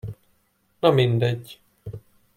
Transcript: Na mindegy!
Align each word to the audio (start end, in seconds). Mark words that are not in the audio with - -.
Na 0.81 0.89
mindegy! 0.91 1.55